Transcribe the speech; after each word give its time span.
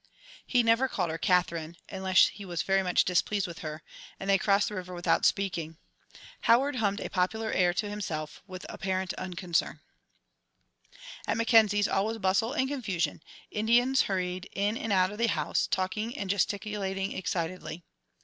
He 0.47 0.63
never 0.63 0.87
called 0.87 1.11
her 1.11 1.19
"Katherine" 1.19 1.77
unless 1.87 2.29
he 2.29 2.43
was 2.43 2.63
very 2.63 2.81
much 2.81 3.05
displeased 3.05 3.45
with 3.45 3.59
her, 3.59 3.83
and 4.19 4.27
they 4.27 4.39
crossed 4.39 4.67
the 4.69 4.73
river 4.73 4.95
without 4.95 5.25
speaking. 5.27 5.77
Howard 6.41 6.77
hummed 6.77 6.99
a 7.01 7.07
popular 7.07 7.51
air 7.51 7.71
to 7.75 7.87
himself, 7.87 8.41
with 8.47 8.65
apparent 8.67 9.13
unconcern. 9.13 9.79
At 11.27 11.37
Mackenzies', 11.37 11.87
all 11.87 12.07
was 12.07 12.17
bustle 12.17 12.51
and 12.53 12.67
confusion. 12.67 13.21
Indians 13.51 14.01
hurried 14.01 14.49
in 14.53 14.75
and 14.75 14.91
out 14.91 15.11
of 15.11 15.19
the 15.19 15.27
house, 15.27 15.67
talking 15.67 16.17
and 16.17 16.31
gesticulating 16.31 17.11
excitedly. 17.11 17.83